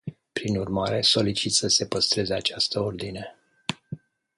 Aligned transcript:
Prin 0.33 0.55
urmare, 0.57 1.01
solicit 1.03 1.51
să 1.51 1.67
se 1.67 1.85
păstreze 1.85 2.33
această 2.33 2.79
ordine. 2.79 3.35